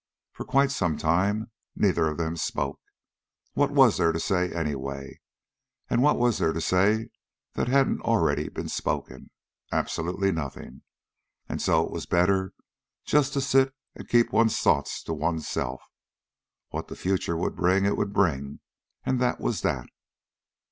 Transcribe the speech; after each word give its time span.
For 0.31 0.45
quite 0.45 0.71
some 0.71 0.97
time 0.97 1.51
neither 1.75 2.07
of 2.07 2.17
them 2.17 2.35
spoke. 2.35 2.79
What 3.53 3.69
was 3.69 3.97
there 3.99 4.11
to 4.11 4.19
say, 4.19 4.51
anyway? 4.51 5.21
What 5.89 6.17
was 6.17 6.39
there 6.39 6.53
to 6.53 6.59
say 6.59 7.09
that 7.53 7.67
hadn't 7.67 8.01
already 8.01 8.49
been 8.49 8.67
spoken? 8.67 9.29
Absolutely 9.71 10.31
nothing. 10.31 10.81
And 11.47 11.61
so 11.61 11.85
it 11.85 11.91
was 11.91 12.07
better 12.07 12.51
just 13.05 13.33
to 13.33 13.41
sit 13.41 13.75
and 13.93 14.09
keep 14.09 14.33
one's 14.33 14.59
thoughts 14.59 15.03
to 15.03 15.13
oneself. 15.13 15.83
What 16.69 16.87
the 16.87 16.95
future 16.95 17.37
would 17.37 17.55
bring 17.55 17.85
it 17.85 17.95
would 17.95 18.11
bring, 18.11 18.59
and 19.03 19.19
that 19.21 19.39
was 19.39 19.61
that! 19.61 19.85